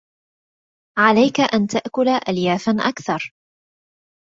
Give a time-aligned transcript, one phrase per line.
[0.99, 3.33] عليك أن تأكل أليافاً أكثر.